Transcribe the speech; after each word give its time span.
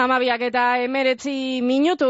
Amabiak 0.00 0.40
eta 0.46 0.78
emeretzi 0.80 1.60
minutu. 1.60 2.08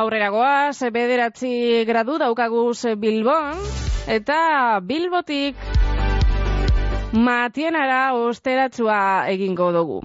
Aurrera 0.00 0.28
goaz, 0.30 0.78
bederatzi 0.94 1.82
gradu 1.88 2.18
daukaguz 2.22 2.94
Bilbon. 3.02 3.58
Eta 4.06 4.78
Bilbotik 4.86 5.58
matienara 7.12 8.02
osteratzua 8.14 9.00
egingo 9.34 9.72
dugu. 9.74 10.04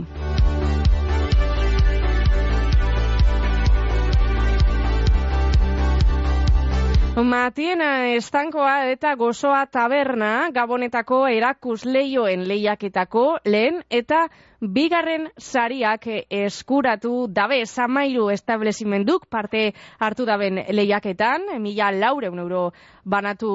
Matiena 7.15 8.09
estankoa 8.11 8.89
eta 8.91 9.13
gozoa 9.15 9.61
taberna 9.71 10.49
gabonetako 10.51 11.21
erakus 11.31 11.85
leioen 11.85 12.43
lehiaketako 12.47 13.23
lehen 13.45 13.77
eta 13.89 14.25
bigarren 14.59 15.29
sariak 15.39 16.09
eskuratu 16.29 17.27
dabe 17.31 17.61
zamairu 17.65 18.27
establezimenduk 18.33 19.29
parte 19.29 19.71
hartu 19.97 20.25
daben 20.25 20.59
lehiaketan, 20.69 21.55
mila 21.61 21.91
laureun 21.91 22.39
euro 22.39 22.71
banatu 23.05 23.51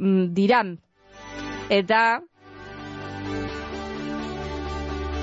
mm, 0.00 0.34
diran. 0.34 0.76
Eta 1.70 2.20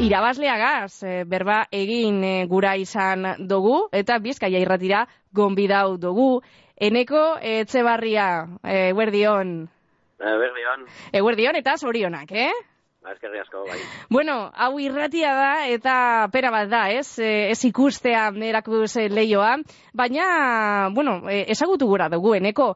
irabazleagaz 0.02 1.04
eh, 1.04 1.24
berba 1.30 1.68
egin 1.72 2.24
eh, 2.26 2.46
gura 2.50 2.74
izan 2.82 3.28
dugu 3.48 3.90
eta 3.94 4.18
bizkaia 4.20 4.60
irratira 4.64 5.06
gonbidau 5.34 5.98
dugu. 5.98 6.42
Eneko 6.78 7.38
Etxebarria, 7.40 8.26
eguerdion. 8.66 9.54
Eguerdion. 10.20 10.88
Eguerdion 11.14 11.60
eta 11.60 11.78
zorionak, 11.78 12.32
eh? 12.34 12.52
Eskerri 13.12 13.40
asko, 13.44 13.64
bai. 13.68 13.78
Bueno, 14.10 14.50
hau 14.56 14.80
irratia 14.82 15.34
da 15.38 15.54
eta 15.70 15.96
pera 16.34 16.50
bat 16.52 16.70
da, 16.72 16.84
ez? 16.90 17.20
Ez 17.20 17.60
ikustea 17.70 18.30
erakuz 18.50 18.96
leioa. 19.14 19.58
Baina, 19.94 20.90
bueno, 20.96 21.20
ezagutu 21.30 21.88
gura 21.88 22.10
dugu, 22.10 22.34
eneko, 22.40 22.74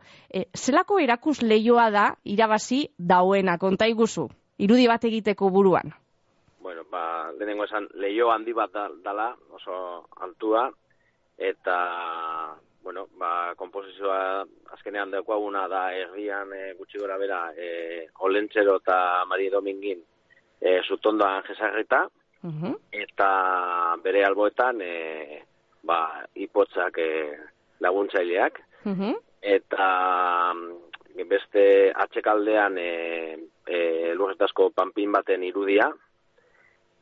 zelako 0.55 0.99
erakus 0.99 1.41
leioa 1.41 1.89
da 1.91 2.09
irabazi 2.23 2.85
dauena, 2.97 3.57
konta 3.57 3.87
iguzu, 3.87 4.27
irudi 4.59 4.87
bat 4.87 5.07
egiteko 5.09 5.49
buruan? 5.49 5.95
Ba, 6.91 7.31
lehenengo 7.37 7.65
esan, 7.67 7.87
leio 7.99 8.31
handi 8.31 8.53
bat 8.55 8.71
dala, 9.03 9.31
oso 9.51 10.07
altua, 10.23 10.69
eta 11.37 11.77
bueno, 12.87 13.07
ba, 13.19 13.53
komposizioa 13.59 14.45
azkenean 14.71 15.11
daukaguna 15.11 15.65
da 15.67 15.89
herrian 15.91 16.53
e, 16.55 16.61
gutxi 16.77 17.01
gora 17.01 17.17
bera 17.19 17.41
e, 17.51 18.07
Olentxero 18.23 18.77
eta 18.79 19.25
Mari 19.27 19.49
Domingin 19.51 19.99
e, 20.61 20.79
zutondoan 20.87 21.43
jesarrita 21.49 22.05
eta 22.95 23.29
bere 24.03 24.23
alboetan 24.23 24.79
e, 24.81 25.43
ba, 25.83 26.23
ipotzak 26.35 26.97
e, 27.03 27.11
laguntzaileak. 27.83 28.61
Eta 29.41 29.87
mm, 30.53 31.27
beste 31.27 31.91
atxekaldean 31.91 32.77
e, 32.79 32.91
e, 33.67 33.79
lurretasko 34.15 34.71
panpin 34.71 35.11
baten 35.11 35.43
irudia 35.43 35.91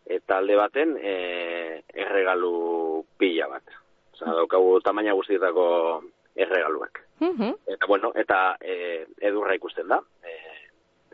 eta 0.06 0.38
alde 0.38 0.56
baten 0.56 0.98
e, 1.02 1.84
erregalu 1.94 3.06
pila 3.18 3.48
bat. 3.48 3.64
Osa, 4.14 4.32
daukagu 4.32 4.80
tamaina 4.82 5.14
guztietako 5.14 6.04
erregaluak. 6.36 7.02
Mhm. 7.20 7.56
Eta, 7.68 7.88
bueno, 7.88 8.12
eta 8.16 8.58
e, 8.62 9.06
edurra 9.22 9.56
ikusten 9.56 9.88
da. 9.88 10.02
E, 10.24 10.36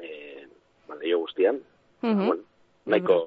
e, 0.02 0.48
bale, 0.88 1.12
jo 1.12 1.20
guztian. 1.20 1.62
Mhm. 2.02 2.26
bueno, 2.26 2.44
nahiko, 2.86 3.18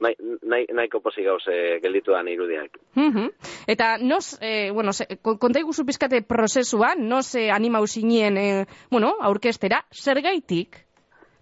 nahi, 0.00 0.14
nahi, 0.42 0.66
nahiko 0.72 1.00
posi 1.04 1.22
gauze 1.22 1.78
gelditu 1.82 2.12
da 2.12 2.22
irudiak. 2.30 2.78
Mhm. 2.94 3.28
Eta 3.66 3.98
nos, 3.98 4.38
eh, 4.40 4.70
bueno, 4.72 4.92
se, 4.92 5.06
konta 5.22 5.58
iguzu 5.60 5.84
pizkate 5.84 6.22
prozesua, 6.22 6.94
nos 6.96 7.34
eh, 7.34 7.50
anima 7.50 7.80
usinien, 7.80 8.36
eh, 8.36 8.66
bueno, 8.90 9.16
aurkestera, 9.20 9.84
zer 9.92 10.22
gaitik? 10.22 10.86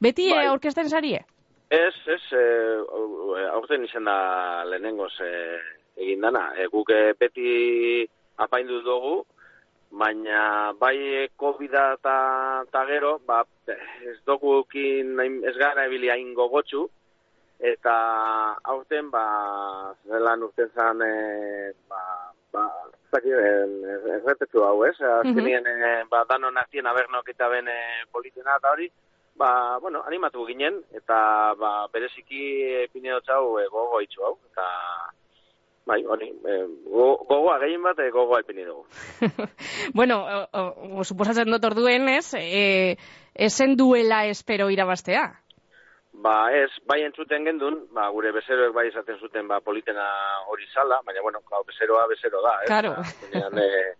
Beti 0.00 0.30
Bai. 0.30 0.44
eh, 0.44 0.48
aurkesten 0.48 0.88
sarie? 0.90 1.24
Ez, 1.72 1.94
ez, 2.06 2.24
e, 2.36 2.40
aurten 3.48 3.86
izan 3.86 4.04
da 4.04 4.16
lehenengoz 4.68 5.14
e, 5.24 5.30
egin 6.04 6.20
dana. 6.20 6.50
E, 6.60 6.66
guk 6.68 6.90
beti 7.16 8.04
apaindu 8.44 8.82
dugu, 8.84 9.14
baina 10.02 10.72
bai 10.80 11.28
covid 11.40 11.72
eta 11.80 12.82
gero, 12.90 13.14
ba, 13.24 13.40
ez 14.10 14.18
dugu 14.28 14.58
ez 14.68 15.56
gara 15.56 15.86
ebili 15.86 16.10
hain 16.12 16.34
gogotxu, 16.34 16.88
eta 17.72 17.94
aurten, 18.74 19.08
ba, 19.10 19.24
zelan 20.04 20.42
urten 20.42 20.68
zan, 20.76 21.00
e, 21.00 21.72
ba, 21.88 22.02
ba, 22.52 22.66
errepetu 23.16 24.60
hau, 24.60 24.84
ez? 24.84 24.98
Azkenien, 25.00 25.64
e, 25.66 26.04
ba, 26.10 26.24
danon 26.28 26.56
azien 26.56 26.86
abernok 26.86 27.32
eta 27.32 27.48
ben 27.48 27.72
politena 28.12 28.60
eta 28.60 28.76
hori, 28.76 28.90
ba, 29.36 29.78
bueno, 29.78 30.02
animatu 30.06 30.46
ginen, 30.46 30.82
eta 30.94 31.54
ba, 31.58 31.72
bereziki 31.92 32.86
pineo 32.92 33.20
txau 33.20 33.58
e, 33.60 33.66
gogo 33.72 34.00
itxu 34.04 34.24
hau, 34.26 34.36
eta 34.50 34.66
bai, 35.86 36.02
hori, 36.04 36.28
e, 36.30 36.58
go, 36.86 37.08
gogoa 37.28 37.58
gehien 37.62 37.82
bat 37.82 37.98
e, 37.98 38.10
gogoa 38.14 38.42
ipini 38.44 38.64
dugu. 38.64 38.86
bueno, 39.98 40.22
o, 40.22 40.66
o, 41.00 41.04
suposatzen 41.04 41.50
dut 41.50 41.64
orduen 41.72 42.08
ez, 42.12 42.34
e, 42.38 42.96
esen 43.34 43.76
duela 43.76 44.24
espero 44.26 44.70
irabaztea. 44.70 45.26
Ba, 46.22 46.52
ez, 46.54 46.68
bai 46.86 47.00
entzuten 47.06 47.48
gendun, 47.48 47.80
ba, 47.96 48.06
gure 48.14 48.30
bezeroek 48.36 48.74
bai 48.76 48.86
esaten 48.90 49.18
zuten 49.18 49.48
ba, 49.48 49.62
politena 49.64 50.06
hori 50.52 50.68
zala, 50.70 51.00
baina, 51.06 51.24
bueno, 51.24 51.40
klau, 51.48 51.64
bezeroa 51.66 52.06
bezero 52.10 52.42
da, 52.44 52.56
ez? 52.62 52.68
Claro. 52.68 52.94
Ba, 53.00 53.64
e, 53.64 53.94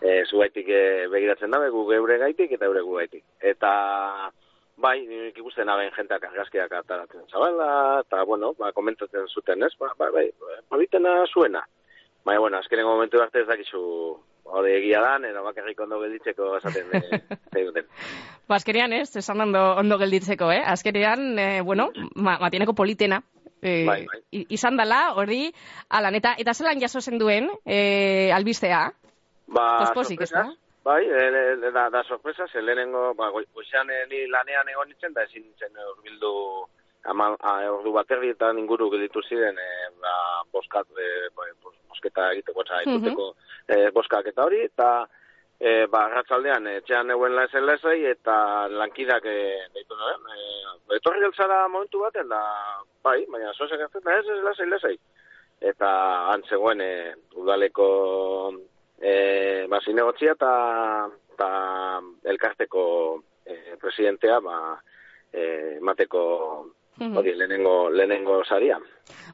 e, 0.00 0.16
zuaitik 0.30 0.68
e, 0.68 0.82
begiratzen 1.10 1.50
dabe, 1.50 1.72
gu 1.74 1.86
geure 1.88 2.20
gaitik 2.22 2.52
eta 2.54 2.68
eure 2.68 2.84
gu 2.84 2.98
gaitik. 3.00 3.24
Eta, 3.40 3.72
bai, 4.76 5.00
nik 5.08 5.38
ikusten 5.40 5.68
aben 5.72 5.90
jenteak 5.96 6.24
argazkiak 6.28 6.72
ataratzen 6.72 7.24
zabala, 7.30 8.02
eta, 8.04 8.22
bueno, 8.28 8.52
ba, 8.58 8.72
komentatzen 8.76 9.28
zuten, 9.28 9.64
ez? 9.64 9.72
Ba, 9.80 9.92
bai, 9.98 10.10
bai, 10.12 10.26
politena 10.68 11.18
zuena. 11.32 11.64
Baina, 12.26 12.40
bueno, 12.40 12.58
azkenengo 12.58 12.94
momentu 12.96 13.20
arte 13.22 13.40
ez 13.40 13.46
dakizu 13.48 13.80
hori 14.46 14.74
egia 14.78 15.00
dan, 15.02 15.24
edo 15.28 15.42
bakarrik 15.46 15.80
ondo 15.82 16.00
gelditzeko 16.02 16.56
esaten 16.58 16.90
e, 17.56 17.64
duten. 17.64 17.88
Ba, 18.46 18.58
azkenean 18.58 18.92
ez, 18.98 19.08
esan 19.16 19.40
ondo, 19.46 19.62
ondo 19.80 19.98
gelditzeko, 20.02 20.50
eh? 20.52 20.60
Azkenean, 20.74 21.38
eh, 21.38 21.62
bueno, 21.62 21.90
ma, 22.14 22.38
matieneko 22.42 22.74
politena. 22.74 23.22
Eh, 23.62 23.86
Bai, 23.88 24.02
bai. 24.04 24.44
Izan 24.52 24.76
dala, 24.76 25.14
hori, 25.16 25.48
alan, 25.88 26.14
eta, 26.18 26.34
eta 26.38 26.54
zelan 26.54 26.82
jaso 26.82 27.00
zen 27.00 27.18
duen, 27.18 27.48
eh, 27.64 28.30
albistea? 28.34 28.84
Ba, 29.46 29.66
Pospozik, 29.80 30.20
ez 30.26 30.30
da? 30.34 30.44
Bai, 30.86 31.02
e, 31.10 31.70
da, 31.74 31.88
da 31.90 32.02
sorpresa, 32.04 32.46
ze 32.46 32.62
lehenengo, 32.62 33.12
ba, 33.18 33.26
goi- 33.34 33.46
goizean 33.52 33.90
e, 33.90 34.04
ni 34.06 34.20
lanean 34.30 34.68
egon 34.70 34.86
nintzen, 34.88 35.12
da 35.16 35.24
ezin 35.26 35.42
nintzen 35.42 35.74
urbildu 35.92 36.30
ama, 37.10 37.32
a, 37.42 37.54
ordu 37.74 37.90
bat 37.96 38.10
erdi 38.14 38.30
eta 38.34 38.52
inguru 38.54 38.86
gelditu 38.92 39.22
ziren, 39.26 39.58
e, 39.58 39.70
ba, 40.02 40.12
boskat, 40.54 40.86
e, 40.94 41.08
ba, 41.34 41.48
bos- 41.64 41.80
bosketa 41.90 42.28
egiteko, 42.36 42.62
eta 42.62 42.78
ituteko 42.86 43.26
e, 43.66 43.90
boskak 43.96 44.30
eta 44.30 44.44
hori, 44.46 44.60
eta 44.68 44.90
e, 45.58 45.72
ba, 45.90 46.04
ratzaldean, 46.14 46.70
etxean 46.76 47.10
euen 47.16 47.34
lezen 47.34 47.66
lezei, 47.66 48.04
eta 48.12 48.36
lankidak 48.70 49.26
e, 49.26 49.36
deitu 49.74 49.98
nuen, 49.98 50.22
e, 50.38 50.96
etorri 51.00 51.24
geltzara 51.26 51.64
momentu 51.66 52.04
baten, 52.06 52.28
da, 52.30 52.42
bai, 53.02 53.24
baina 53.34 53.50
zoze 53.58 53.76
gertzen, 53.82 54.06
da 54.06 54.20
ez, 54.20 54.26
ez 54.36 54.42
lezei, 54.46 54.70
lezei. 54.70 54.96
Eta 55.74 55.90
han 56.30 56.46
zegoen 56.46 56.80
e, 56.84 56.92
udaleko 57.42 57.90
e, 59.00 59.14
ba, 59.68 59.80
zinegotzia 59.84 60.32
eta, 60.32 60.50
eta 61.34 61.48
elkarteko 62.24 63.22
e, 63.46 63.76
presidentea 63.80 64.40
ba, 64.40 64.80
e, 65.32 65.78
mateko 65.80 66.72
Mhm. 66.98 67.16
hori 67.18 67.34
lehenengo, 67.36 67.90
lehenengo 67.90 68.42
saria. 68.48 68.78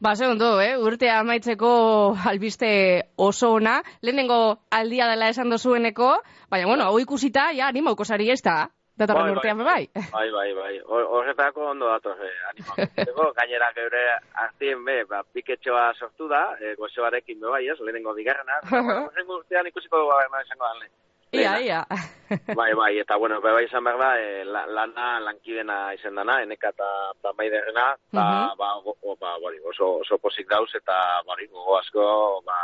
Ba, 0.01 0.17
ze 0.17 0.27
ondo, 0.27 0.61
eh? 0.61 0.77
Urtea 0.77 1.21
amaitzeko 1.21 2.17
albiste 2.27 3.03
oso 3.15 3.53
ona. 3.53 3.77
Lehenengo 4.01 4.59
aldia 4.69 5.07
dela 5.07 5.29
esan 5.29 5.49
dozueneko, 5.49 6.09
baina, 6.51 6.67
bueno, 6.67 6.85
hau 6.91 6.99
ikusita, 6.99 7.53
ja, 7.55 7.69
animauko 7.69 8.05
sari 8.05 8.31
ez 8.31 8.43
da. 8.43 8.69
Datorren 8.99 9.31
urtean, 9.37 9.57
bai. 9.65 9.89
Bai, 9.95 10.31
bai, 10.31 10.53
bai. 10.55 10.81
Hor- 10.85 11.07
Horretako 11.07 11.71
ondo 11.71 11.87
dator, 11.87 12.19
eh, 12.21 12.35
animatzeko. 12.51 13.31
Gainera, 13.39 13.71
geure 13.75 14.03
aztien, 14.35 14.85
be, 14.85 15.05
ba, 15.09 15.23
piketxoa 15.33 15.95
sortu 15.95 16.27
da, 16.29 16.57
e, 16.61 16.75
gozoarekin, 16.75 17.39
be, 17.41 17.47
bai, 17.47 17.69
ez, 17.69 17.79
lehenengo 17.81 18.13
bigarrena. 18.13 18.59
Horrengo 18.73 19.32
urtean 19.53 19.67
ikusiko 19.69 19.99
dugu 20.01 20.11
gaberna 20.11 20.41
izango 20.47 20.65
da, 20.65 20.75
lehen. 20.81 20.93
Ia, 21.33 21.53
ia. 21.65 21.81
Bai, 22.57 22.73
bai, 22.77 22.99
eta 23.01 23.17
bueno, 23.21 23.41
bai 23.45 23.65
izan 23.67 23.85
behar 23.85 23.99
da, 24.01 24.11
e, 24.21 24.45
la- 24.45 24.65
lana 24.67 25.19
lankidena 25.21 25.93
izen 25.95 26.15
dana, 26.17 26.39
eneka 26.43 26.71
eta 26.73 26.89
eta 27.13 27.33
maiderrena, 27.37 27.87
eta 28.13 28.25
Mhm. 28.25 28.57
ba, 28.57 28.69
go, 28.85 29.17
ba, 29.21 29.35
bari, 29.45 29.59
oso, 29.69 29.99
oso 30.01 30.17
posik 30.19 30.49
dauz, 30.49 30.71
eta 30.75 30.97
bari, 31.27 31.47
gogo 31.53 31.77
asko, 31.79 32.41
ba, 32.47 32.57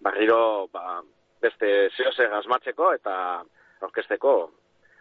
barriro, 0.00 0.68
ba, 0.72 1.02
beste 1.40 1.90
zehose 1.96 2.24
asmatzeko 2.40 2.92
eta 2.94 3.42
orkesteko 3.82 4.50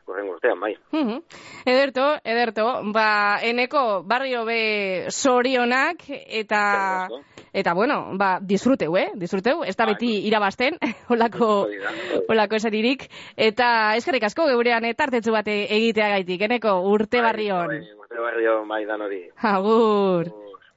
urren 0.07 0.27
urtean, 0.29 0.59
bai. 0.59 0.75
Mhm. 0.91 1.21
Ederto, 1.65 2.07
ederto, 2.25 2.65
ba, 2.91 3.39
eneko 3.41 4.03
barrio 4.03 4.43
be 4.45 5.05
sorionak 5.11 6.03
eta 6.09 7.07
eta 7.53 7.73
bueno, 7.73 8.17
ba, 8.17 8.39
disfruteu, 8.41 8.95
eh? 8.97 9.11
Disfruteu, 9.15 9.63
ez 9.63 9.75
da 9.77 9.85
Bai. 9.85 9.93
beti 9.95 10.11
irabazten, 10.27 10.77
holako 11.09 11.49
Hori 11.67 11.77
da. 11.79 11.91
holako 12.29 12.55
eseririk 12.59 13.07
eta 13.37 13.95
eskerrik 13.95 14.23
asko 14.23 14.47
geurean 14.49 14.85
etartetzu 14.85 15.31
bate 15.31 15.63
egiteagaitik, 15.75 16.41
eneko 16.49 16.79
urte 16.91 17.21
Bai, 17.21 17.27
barrion. 17.31 17.67
bai, 17.67 17.83
Urte 18.03 18.19
barrion, 18.19 18.67
bai, 18.67 18.85
dan 18.85 19.01
hori. 19.01 19.23
Agur. 19.41 20.42